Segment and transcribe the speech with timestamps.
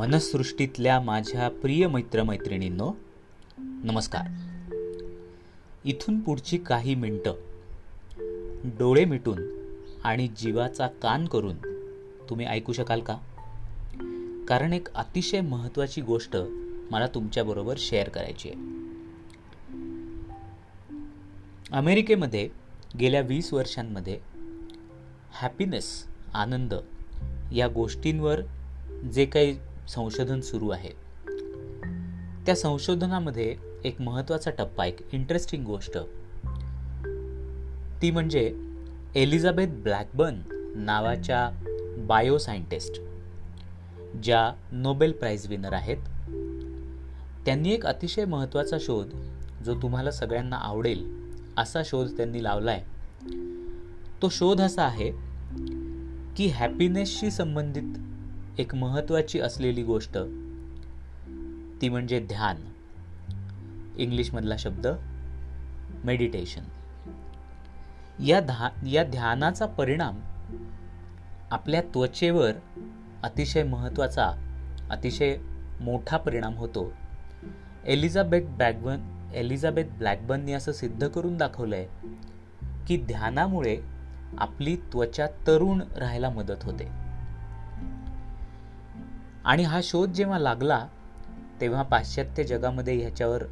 [0.00, 2.92] मनसृष्टीतल्या माझ्या प्रिय मित्रमैत्रिणींनो
[3.58, 4.28] नमस्कार.
[5.84, 7.32] इथून पुढची काही मिनटं
[8.64, 9.42] डोळे मिटून
[10.04, 11.56] आणि जीवाचा कान करून
[12.28, 13.16] तुम्ही ऐकू शकाल का?
[14.48, 16.36] कारण एक अतिशय महत्त्वाची गोष्ट
[16.90, 18.58] मला तुमच्याबरोबर शेअर करायची आहे.
[21.72, 22.48] अमेरिकेमध्ये
[23.00, 24.18] गेल्या वीस वर्षांमध्ये
[25.32, 26.74] हॅपीनेस आनंद
[27.52, 28.40] या गोष्टींवर
[29.14, 29.56] जे काही
[29.90, 30.90] संशोधन सुरू आहे.
[32.46, 35.98] त्या संशोधनामध्ये एक महत्त्वाचा टप्पा एक इंटरेस्टिंग गोष्ट.
[38.02, 38.54] ती म्हणजे
[39.14, 40.34] एलिझाबेथ ब्लॅकबर्न
[40.76, 41.50] नावाच्या
[41.98, 43.00] बायोसायंटिस्ट
[44.22, 45.96] ज्या नोबेल प्राईज विनर आहेत.
[47.46, 49.08] त्यांनी एक अतिशय महत्त्वाचा शोध
[49.64, 52.82] जो तुम्हाला सगळ्यांना आवडेल असा शोध त्यांनी लावला आहे
[54.22, 55.10] तो शोध असा आहे
[56.36, 58.09] की हॅपीनेसशी संबंधित
[58.60, 60.18] एक महत्त्वाची असलेली गोष्ट.
[61.82, 62.56] ती म्हणजे ध्यान.
[63.96, 64.86] इंग्लिशमधला शब्द
[66.04, 66.62] मेडिटेशन
[68.22, 70.20] या धा या ध्यानाचा परिणाम
[71.50, 72.52] आपल्या त्वचेवर
[73.22, 74.30] अतिशय महत्त्वाचा
[74.90, 75.36] अतिशय
[75.80, 76.92] मोठा परिणाम होतो.
[77.84, 81.88] एलिझाबेथ ब्लॅकबर्न एलिझाबेथ ब्लॅकबनने असं सिद्ध करून दाखवलंय
[82.86, 83.80] की ध्यानामुळे
[84.38, 87.09] आपली त्वचा तरुण राहायला मदत होते.
[89.44, 90.86] आणि हा शोध जेव्हा लागला
[91.60, 93.42] तेव्हा पाश्चात्य जगामध्ये ह्याच्यावर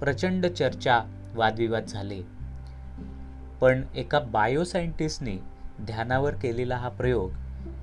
[0.00, 1.02] प्रचंड चर्चा
[1.34, 2.22] वादविवाद झाले.
[3.60, 5.36] पण एका बायोसायंटिस्टने
[5.80, 7.30] ध्यानावर केलेला हा प्रयोग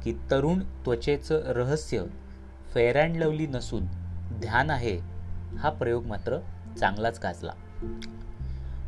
[0.03, 2.03] की तरुण त्वचेचं रहस्य
[2.73, 3.86] फेअर अँड लवली नसून
[4.31, 5.00] ध्यान आहे
[5.58, 6.38] हा प्रयोग मात्र
[6.80, 7.52] चांगलाच गाजला.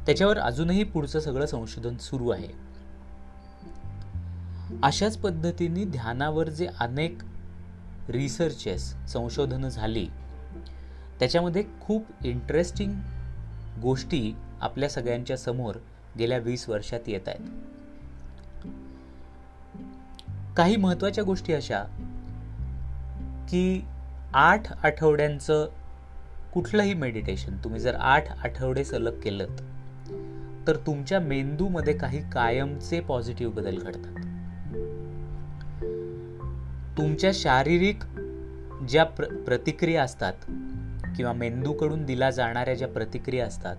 [0.05, 2.71] त्याच्यावर अजूनही पुढचं सगळं संशोधन सुरू आहे.
[4.83, 7.17] अशाच पद्धतीने ध्यानावर जे अनेक
[8.09, 10.07] रिसर्चेस संशोधनं झाली.
[11.19, 12.93] त्याच्यामध्ये खूप इंटरेस्टिंग
[13.81, 15.75] गोष्टी आपल्या सगळ्यांच्या समोर
[16.19, 17.47] गेल्या वीस वर्षात येत आहेत.
[20.57, 21.83] काही महत्त्वाच्या गोष्टी अशा
[23.49, 23.85] की
[24.33, 25.69] आठ आठवड्यांचं
[26.53, 29.47] कुठलंही मेडिटेशन तुम्ही जर आठ आठवडे सलग केलं
[30.67, 34.30] तर तुमच्या मेंदूमध्ये काही कायमचे पॉझिटिव्ह बदल घडतात.
[36.97, 38.03] तुमच्या शारीरिक
[38.89, 40.33] ज्या प्र प्रतिक्रिया असतात
[41.17, 43.75] किंवा मेंदूकडून दिला जाणाऱ्या ज्या प्रतिक्रिया असतात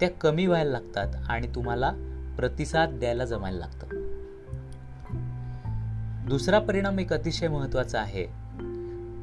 [0.00, 1.92] त्या कमी व्हायला लागतात आणि तुम्हाला
[2.36, 3.86] प्रतिसाद द्यायला जमायला लागतं.
[6.28, 8.26] दुसरा परिणाम एक अतिशय महत्त्वाचा आहे.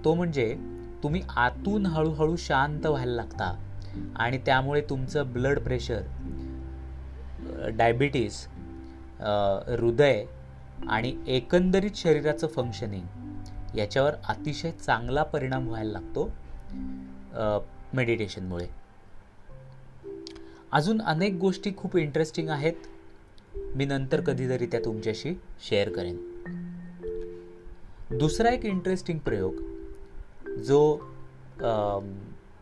[0.05, 0.57] तो म्हणजे
[1.03, 3.55] तुम्ही आतून हळूहळू शांत व्हायला लागता
[4.15, 6.01] आणि त्यामुळे तुमचं ब्लड प्रेशर
[7.73, 8.47] डायबिटीस
[9.67, 10.25] हृदय
[10.89, 16.31] आणि एकंदरीत शरीराचं फंक्शनिंग याच्यावर अतिशय चांगला परिणाम व्हायला लागतो
[17.93, 18.67] मेडिटेशनमुळे
[20.71, 22.73] अजून अनेक गोष्टी खूप इंटरेस्टिंग आहेत.
[23.75, 26.17] मी नंतर कधीतरी त्या तुमच्याशी शेअर करेन.
[28.11, 29.61] दुसरा एक इंटरेस्टिंग प्रयोग
[30.65, 30.79] जो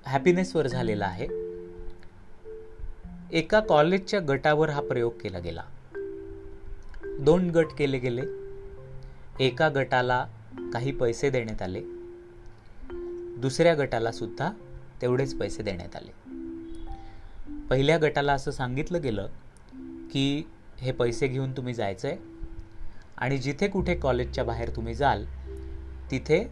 [0.06, 1.28] हॅपीनेसवर झालेला आहे.
[3.32, 5.64] एका कॉलेजच्या गटावर हा प्रयोग केला गेला.
[7.20, 8.22] दोन गट केले गेले.
[9.40, 10.26] एका गटाला
[10.74, 11.82] काही पैसे देण्यात आले.
[13.42, 14.52] दुसऱ्या गटाला सुद्धा
[15.02, 16.12] तेवढेच पैसे देण्यात आले.
[17.70, 19.28] पहिल्या गटाला असं सांगितलं गेलं
[20.12, 20.44] की
[20.80, 22.18] हे पैसे घेऊन तुम्ही जायचं आहे
[23.18, 25.26] आणि जिथे कुठे कॉलेजच्या बाहेर तुम्ही जाल
[26.12, 26.44] तिथे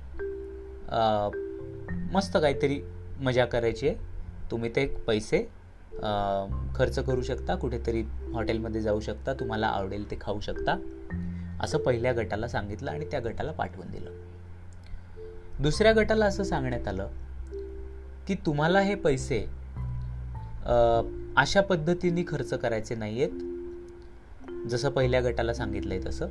[2.12, 2.82] मस्त काहीतरी
[3.20, 3.96] मजा करायची आहे.
[4.52, 5.48] तुम्ही ते पैसे
[6.76, 8.02] खर्च करू शकता कुठेतरी
[8.34, 10.78] हॉटेलमध्ये जाऊ शकता तुम्हाला आवडेल ते खाऊ शकता.
[11.62, 14.12] असं पहिल्या गटाला सांगितलं आणि त्या गटाला पाठवून दिलं.
[15.60, 17.10] दुसऱ्या गटाला असं सांगण्यात आलं
[18.28, 19.40] की तुम्हाला हे पैसे
[21.38, 26.28] अशा पद्धतीने खर्च करायचे नाही आहेत जसं पहिल्या गटाला सांगितलंय तसं.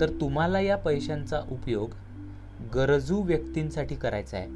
[0.00, 1.90] तर तुम्हाला या पैशांचा उपयोग
[2.74, 4.48] गरजू व्यक्तींसाठी करायचा आहे.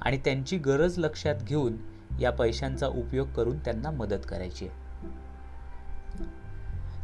[0.00, 1.76] आणि त्यांची गरज लक्षात घेऊन
[2.20, 4.68] या पैशांचा उपयोग करून त्यांना मदत करायची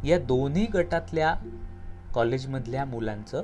[0.05, 1.34] या दोन्ही गटातल्या
[2.14, 3.43] कॉलेजमधल्या मुलांचं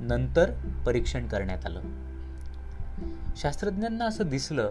[0.00, 0.50] नंतर
[0.86, 1.80] परीक्षण करण्यात आलं.
[3.36, 4.70] शास्त्रज्ञांना असं दिसलं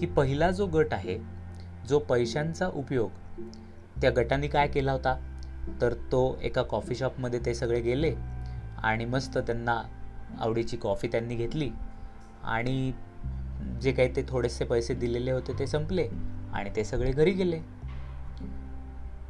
[0.00, 1.18] की पहिला जो गट आहे
[1.88, 3.10] जो पैशांचा उपयोग
[4.00, 5.26] त्या गटाने काय केला होता?
[5.80, 8.14] तर तो एका कॉफी शॉपमध्ये ते सगळे गेले
[8.82, 9.82] आणि मस्त त्यांना
[10.40, 11.70] आवडीची कॉफी त्यांनी घेतली
[12.44, 12.92] आणि
[13.82, 16.08] जे काही ते थोडेसे पैसे दिलेले होते ते संपले
[16.52, 17.60] आणि ते सगळे घरी गेले.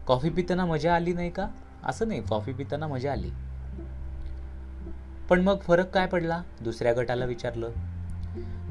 [0.06, 1.49] कॉफी पिताना मजा आली नाही का?
[1.85, 3.31] असं नाही कॉफी पिताना मजा आली.
[5.29, 6.43] पण मग फरक काय पडला?
[6.61, 7.71] दुसऱ्या गटाला विचारलं.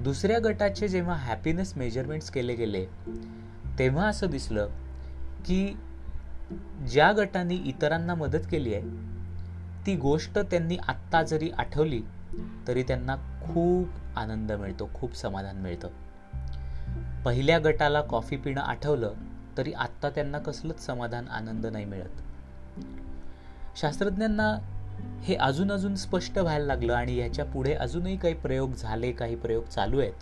[0.04, 2.86] दुसऱ्या गटाचे जेव्हा हॅपीनेस मेजरमेंट्स केले गेले
[3.80, 4.68] तेव्हा असं दिसलं
[5.46, 5.78] की
[6.92, 8.84] ज्या गटांनी इतरांना मदत केली आहे
[9.86, 12.02] ती गोष्ट त्यांनी आत्ता जरी आठवली
[12.68, 15.88] तरी त्यांना खूप आनंद मिळतो खूप समाधान मिळतं.
[17.26, 19.14] पहिल्या गटाला कॉफी पिणं आठवलं
[19.58, 22.22] तरी आत्ता त्यांना कसलंच समाधान आनंद नाही मिळत.
[23.76, 24.76] शास्त्रज्ञांना
[25.22, 30.00] हे अजून अजून स्पष्ट व्हायला लागलं आणि याच्यापुढे अजूनही काही प्रयोग झाले काही प्रयोग चालू
[30.00, 30.14] आहेत.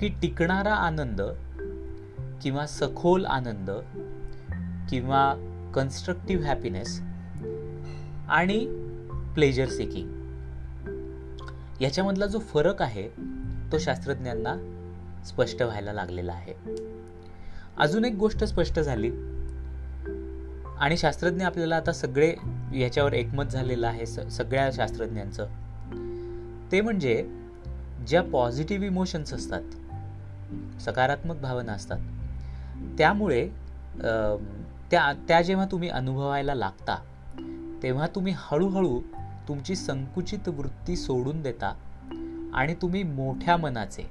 [0.00, 1.22] की टिकणारा आनंद
[2.42, 3.70] किंवा सखोल आनंद
[4.90, 5.34] किंवा
[5.74, 7.00] कन्स्ट्रक्टिव्ह हॅपीनेस
[8.28, 8.58] आणि
[9.34, 10.15] प्लेजर सिकिंग
[11.80, 13.08] याच्यामधला जो फरक आहे
[13.72, 14.54] तो शास्त्रज्ञांना
[15.26, 16.54] स्पष्ट व्हायला लागलेला आहे.
[17.78, 19.10] अजून एक गोष्ट स्पष्ट झाली.
[20.78, 22.34] आणि शास्त्रज्ञ आपल्याला आता सगळे
[22.74, 25.46] याच्यावर एकमत झालेलं आहे सगळ्या शास्त्रज्ञांचं.
[26.72, 27.30] ते म्हणजे
[28.06, 29.62] ज्या पॉझिटिव्ह इमोशन्स असतात
[30.80, 31.98] सकारात्मक भावना असतात
[32.98, 33.48] त्यामुळे
[34.90, 36.96] त्या त्या जेव्हा तुम्ही अनुभवायला लागता
[37.82, 39.00] तेव्हा तुम्ही हळूहळू
[39.48, 41.74] तुमची संकुचित वृत्ती सोडून देता
[42.54, 44.02] आणि तुम्ही मोठ्या मनाचे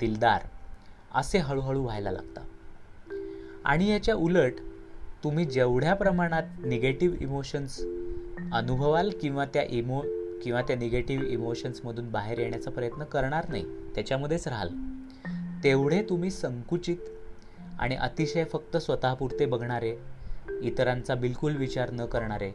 [0.00, 0.40] दिलदार
[1.14, 2.40] असे हळूहळू व्हायला लागता.
[3.64, 4.52] आणि याच्या उलट
[5.24, 7.80] तुम्ही जेवढ्या प्रमाणात निगेटिव्ह इमोशन्स
[8.52, 10.02] अनुभवाल किंवा त्या इमो
[10.42, 13.64] किंवा त्या निगेटिव्ह इमोशन्समधून बाहेर येण्याचा प्रयत्न करणार नाही
[13.94, 14.68] त्याच्यामध्येच राहाल.
[15.64, 16.96] तेवढे तुम्ही संकुचित
[17.78, 19.96] आणि अतिशय फक्त स्वतःपुरते बघणारे
[20.62, 22.52] इतरांचा बिलकुल विचार न करणारे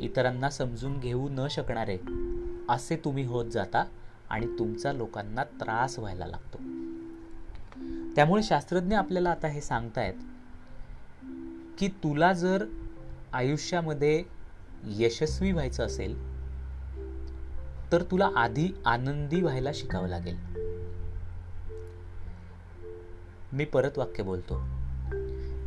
[0.00, 1.98] इतरांना समजून घेऊ न शकणारे
[2.68, 3.84] असे तुम्ही होत जाता
[4.30, 6.58] आणि तुमचा लोकांना त्रास व्हायला लागतो.
[8.14, 10.14] त्यामुळे शास्त्रज्ञ आपल्याला आता हे सांगतायत
[11.78, 12.64] की तुला जर
[13.32, 14.24] आयुष्यामध्ये
[14.84, 16.28] यशस्वी व्हायचं असेल
[17.92, 20.36] तर तुला आधी आनंदी व्हायला शिकावं लागेल.
[23.52, 24.62] मी परत वाक्य बोलतो.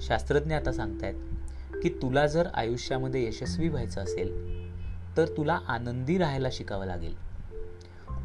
[0.02, 1.16] शास्त्रज्ञ आता सांगतायत
[1.84, 4.30] की तुला जर आयुष्यामध्ये यशस्वी व्हायचं असेल
[5.18, 7.16] तर तुला आनंदी राहायला शिकावं लागेल.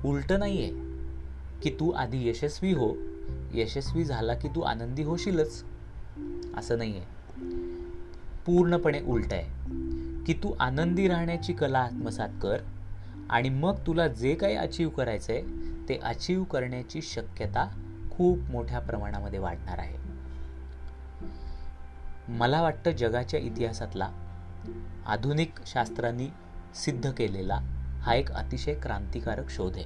[0.05, 0.73] उलटं नाही आहे
[1.63, 2.95] की तू आधी यशस्वी हो
[3.55, 5.65] यशस्वी झाला की तू आनंदी होशीलच.
[6.57, 7.15] असं नाही आहे
[8.47, 12.57] पूर्णपणे उलट आहे की तू आनंदी राहण्याची कला आत्मसात कर
[13.31, 15.43] आणि मग तुला जे काही अचीव करायचं आहे
[15.89, 17.69] ते अचीव करण्याची शक्यता
[18.11, 19.97] खूप मोठ्या प्रमाणामध्ये वाढणार आहे.
[22.29, 24.11] मला वाटतं जगाच्या इतिहासातला
[25.07, 26.29] आधुनिक शास्त्रांनी
[26.75, 27.61] सिद्ध केलेला
[28.03, 29.85] हा एक अतिशय क्रांतिकारक शोध आहे.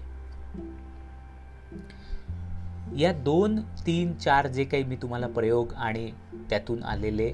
[2.99, 6.13] या दोन तीन चार जे काही मी तुम्हाला प्रयोग आणि
[6.51, 7.33] त्यातून आलेले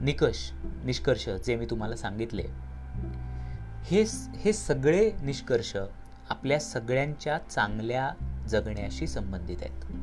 [0.00, 0.50] निकष
[0.84, 2.44] निष्कर्ष जे मी तुम्हाला सांगितले
[3.84, 4.04] हे
[4.36, 5.76] हे सगळे निष्कर्ष
[6.30, 8.10] आपल्या सगळ्यांच्या चांगल्या
[8.48, 10.01] जगण्याशी संबंधित आहेत.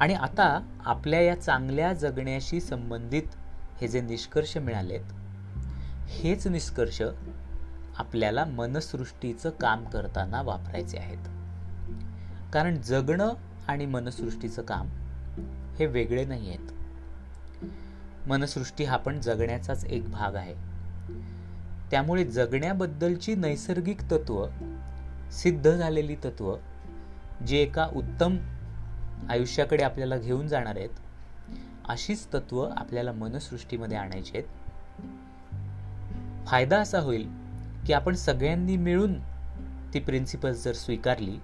[0.00, 3.22] आणि आता आपल्या या चांगल्या जगण्याशी संबंधित
[3.80, 5.12] हे जे निष्कर्ष मिळालेत
[6.08, 7.02] हेच निष्कर्ष
[7.98, 11.28] आपल्याला मनसृष्टीचं काम करताना वापरायचे आहेत.
[12.52, 13.32] कारण जगणं
[13.68, 14.88] आणि मनसृष्टीचं काम
[15.78, 16.72] हे वेगळे नाही आहेत.
[18.28, 20.54] मनसृष्टी हा पण जगण्याचाच एक भाग आहे.
[21.90, 24.46] त्यामुळे जगण्याबद्दलची नैसर्गिक तत्व
[25.32, 26.56] सिद्ध झालेली तत्व
[27.46, 28.36] जी एका उत्तम
[29.30, 30.88] आयुष्याकडे आपल्याला घेऊन जाणार आहेत
[31.88, 34.48] अशीच तत्व आपल्याला मनसृष्टीमध्ये आणायची आहेत.
[36.46, 37.28] फायदा असा होईल
[37.86, 39.20] की आपण सगळ्यांनी मिळून
[39.94, 41.38] ती प्रिन्सिपल्स जर स्वीकारली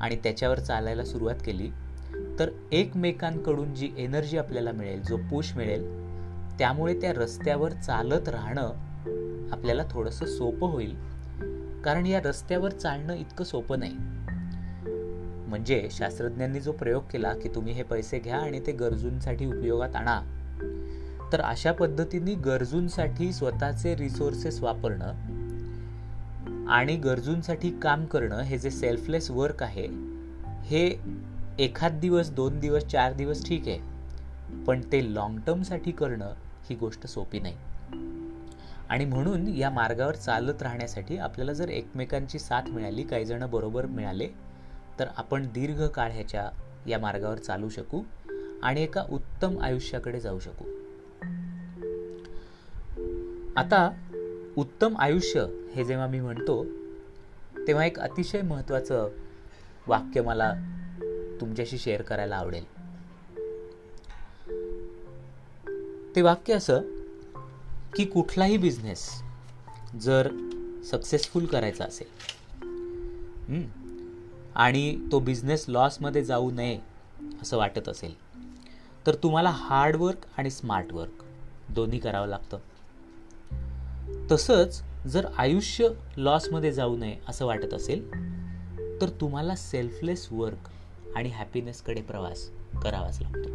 [0.00, 1.70] आणि त्याच्यावर चालायला सुरुवात केली
[2.38, 6.06] तर एकमेकांकडून जी एनर्जी आपल्याला मिळेल जो पुश मिळेल
[6.58, 8.72] त्यामुळे त्या रस्त्यावर चालत राहणं
[9.52, 10.96] आपल्याला थोडंसं सोपं होईल.
[11.84, 14.15] कारण या रस्त्यावर चालणं इतकं सोपं नाही.
[15.46, 20.20] म्हणजे शास्त्रज्ञांनी जो प्रयोग केला की तुम्ही हे पैसे घ्या आणि ते गरजूंसाठी उपयोगात आणा.
[21.32, 25.12] तर अशा पद्धतीने गरजूंसाठी स्वतःचे रिसोर्सेस वापरणं
[26.68, 29.88] आणि गरजूंसाठी काम करणं हे जे सेल्फलेस वर्क आहे
[30.62, 31.00] हे
[31.58, 33.78] एखाद दिवस दोन दिवस चार दिवस ठीक आहे
[34.66, 36.32] पण ते लॉंग टर्मसाठी करणं
[36.70, 37.56] ही गोष्ट सोपी नाही.
[38.88, 44.28] आणि म्हणून या मार्गावर चालत राहण्यासाठी आपल्याला जर एकमेकांची साथ मिळाली काही जण बरोबर मिळाले
[44.98, 46.50] तर आपण दीर्घ काळ ह्याच्या
[46.86, 48.02] या मार्गावर चालू शकू
[48.62, 50.64] आणि एका उत्तम आयुष्याकडे जाऊ शकू.
[53.56, 53.90] आता
[54.56, 56.64] उत्तम आयुष्य हे जेव्हा मी म्हणतो
[57.68, 59.08] तेव्हा एक अतिशय महत्त्वाचं
[59.86, 60.52] वाक्य मला
[61.40, 62.64] तुमच्याशी शेअर करायला आवडेल.
[66.16, 66.80] ते वाक्य असं
[67.96, 69.22] की कुठलाही बिझनेस
[70.00, 70.28] जर
[70.90, 72.08] सक्सेसफुल करायचा असेल
[74.56, 76.78] आणि तो बिझनेस लॉसमध्ये जाऊ नये
[77.42, 78.14] असं वाटत असेल.
[79.06, 81.24] तर तुम्हाला हार्डवर्क आणि स्मार्ट वर्क
[81.70, 82.58] दोन्ही करावं लागतं.
[84.32, 88.10] तसंच जर आयुष्य लॉसमध्ये जाऊ नये असं वाटत असेल
[89.00, 90.68] तर तुम्हाला सेल्फलेस वर्क
[91.16, 92.50] आणि हॅपीनेसकडे प्रवास
[92.82, 93.48] करावाच लागतो.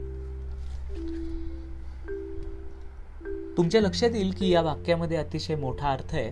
[3.58, 6.31] तुमच्या लक्षात येईल की या वाक्यामध्ये अतिशय मोठा अर्थ आहे.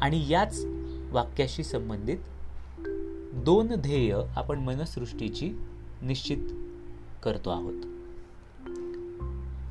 [0.00, 0.64] आणि याच
[1.10, 2.18] वाक्याशी संबंधित
[3.32, 5.50] दोन ध्येय आपण मनसृष्टीची
[6.02, 6.38] निश्चित
[7.22, 7.82] करतो आहोत.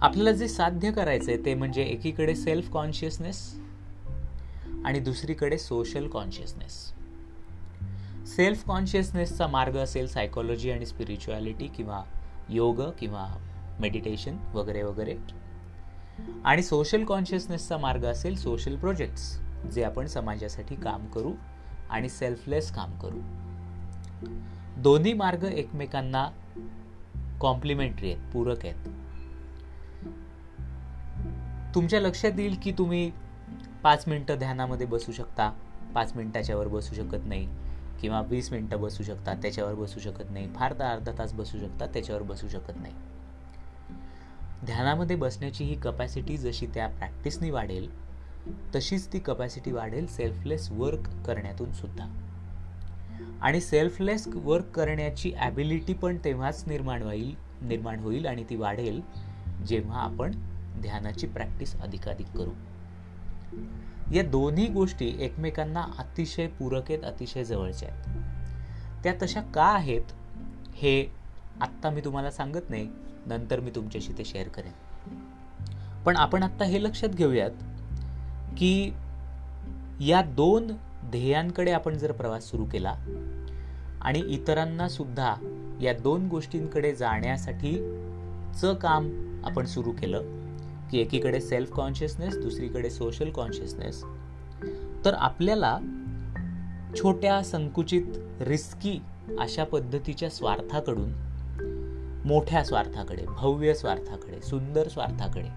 [0.02, 3.60] आपल्याला जे साध्य करायचंय ते म्हणजे एकीकडे सेल्फ कॉन्शियसनेस
[4.86, 6.94] आणि दुसरीकडे सोशल कॉन्शियसनेस
[8.36, 12.04] सेल्फ कॉन्शियसनेसचा मार्ग असेल सायकोलॉजी आणि स्पिरिच्युअलिटी किंवा
[12.50, 13.28] योग किंवा
[13.80, 15.18] मेडिटेशन वगैरे वगैरे.
[16.46, 19.40] आणि सोशल कॉन्शियसनेसचा मार्ग असेल सोशल प्रोजेक्ट्स
[19.74, 21.34] जे आपण समाजासाठी काम करू
[21.90, 23.39] आणि सेल्फलेस काम करू.
[24.78, 26.30] दोन्ही मार्ग एकमेकांना
[27.40, 28.88] कॉम्प्लिमेंटरी आहेत पूरक आहेत.
[31.76, 33.12] तुमच्या लक्षात येईल की तुम्ही
[33.84, 35.50] पाच मिनटं ध्यानामध्ये बसू शकता
[35.96, 37.48] पाच मिनटाच्यावर बसू शकत नाही
[38.02, 40.54] किंवा वीस मिनटं बसू शकता त्याच्यावर बसू शकत नाही.
[40.56, 42.94] फार तर अर्धा तास बसू शकता त्याच्यावर बसू शकत नाही.
[44.66, 47.90] ध्यानामध्ये बसण्याची ही कपॅसिटी जशी त्या प्रॅक्टिसनी वाढेल
[48.76, 52.29] तशीच ती कपॅसिटी वाढेल सेल्फलेस वर्क करण्यातून सुद्धा.
[53.42, 59.02] आणि सेल्फलेस वर्क करण्याची ॲबिलिटी पण तेव्हाच निर्माण होईल निर्माण होईल आणि ती वाढेल
[59.68, 60.32] जेव्हा आपण
[60.82, 62.52] ध्यानाची प्रॅक्टिस अधिकाधिक करू.
[64.14, 69.04] या दोन्ही गोष्टी एकमेकांना अतिशय पूरक आहेत अतिशय जवळच्या आहेत.
[69.04, 70.02] त्या तशा का आहेत
[70.76, 71.12] हे
[71.62, 72.90] आत्ता मी तुम्हाला सांगत नाही
[73.26, 74.72] नंतर मी तुमच्याशी ते शेअर करेन.
[76.06, 77.52] पण आपण आत्ता हे लक्षात घेऊयात
[78.58, 78.94] की
[80.00, 80.72] या दोन
[81.06, 82.96] ध्येयांकडे आपण जर प्रवास सुरू केला
[84.02, 85.36] आणि इतरांना सुद्धा
[85.82, 87.76] या दोन गोष्टींकडे जाण्यासाठी
[88.62, 89.10] च काम
[89.46, 90.22] आपण सुरू केलं
[90.92, 94.04] की एकीकडे सेल्फ कॉन्शियसनेस दुसरीकडे सोशल कॉन्शियसनेस
[95.06, 95.78] तर आपल्याला
[97.04, 98.04] छोट्या संकुचित
[98.42, 99.00] रिस्की
[99.40, 101.12] अशा पद्धतीच्या स्वार्थाकडून
[102.26, 105.48] मोठ्या स्वार्थाकडे भव्य स्वार्थाकडे सुंदर स्वार्थाकडे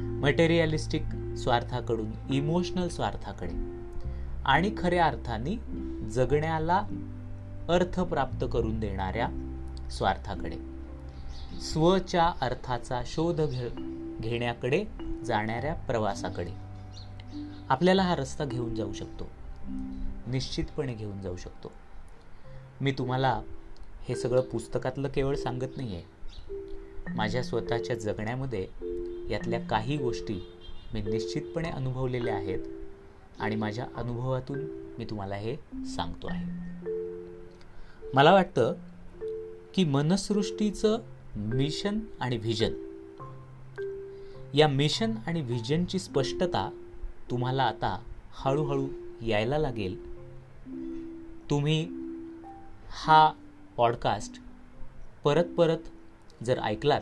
[0.00, 1.02] मटेरियलिस्टिक
[1.36, 3.75] स्वार्थाकडून इमोशनल स्वार्थाकडे
[4.46, 5.56] आणि खऱ्या अर्थाने
[6.10, 6.78] जगण्याला
[7.68, 9.28] अर्थ प्राप्त करून देणाऱ्या
[9.90, 10.56] स्वार्थाकडे.
[11.60, 13.40] स्वच्या अर्थाचा शोध
[14.20, 14.84] घेण्याकडे
[15.26, 16.52] जाणाऱ्या प्रवासाकडे.
[17.68, 19.30] आपल्याला हा रस्ता घेऊन जाऊ शकतो.
[20.26, 21.72] निश्चितपणे घेऊन जाऊ शकतो.
[22.80, 23.40] मी तुम्हाला
[24.08, 26.04] हे सगळं पुस्तकातलं केवळ सांगत नाही आहे
[27.14, 28.68] माझ्या स्वतःच्या जगण्यामध्ये
[29.30, 30.52] यातल्या काही गोष्टी
[30.94, 32.58] मी निश्चितपणे अनुभवलेल्या आहेत.
[33.40, 34.58] आणि माझ्या अनुभवातून
[34.98, 36.44] मी तुम्हाला हे सांगतो आहे.
[38.14, 38.74] मला वाटतं
[39.74, 40.98] की मनसृष्टीचं
[41.36, 42.72] मिशन आणि व्हिजन
[44.54, 46.70] या मिशन आणि व्हिजनची स्पष्टता
[47.30, 48.02] तुम्हाला आता
[48.32, 48.88] हळूहळू
[49.22, 50.16] यायला लागेल.
[51.50, 51.88] तुम्ही
[52.90, 53.32] हा
[53.76, 54.42] पॉडकास्ट
[55.24, 55.78] परत परत
[56.42, 57.00] जर ऐकलात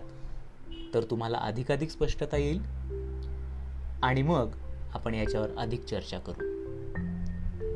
[0.95, 2.61] तर तुम्हाला अधिकाधिक स्पष्टता येईल.
[4.03, 4.49] आणि मग
[4.95, 6.43] आपण याच्यावर अधिक चर्चा करू.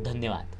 [0.02, 0.57] धन्यवाद.